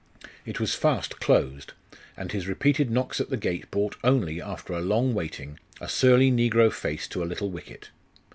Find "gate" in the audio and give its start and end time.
3.37-3.69